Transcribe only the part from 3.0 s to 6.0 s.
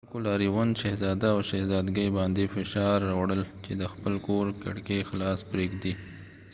راوړل چې د خپل کور کړکۍ خلاصې پرېږدي